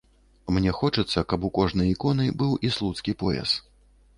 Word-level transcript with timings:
Мне 0.55 0.71
хочацца, 0.77 1.23
каб 1.33 1.45
у 1.49 1.51
кожнай 1.57 1.93
іконы 1.97 2.25
быў 2.41 2.57
і 2.69 2.73
слуцкі 2.79 3.17
пояс. 3.21 3.55